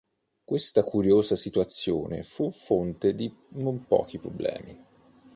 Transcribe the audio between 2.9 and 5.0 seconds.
di non pochi problemi.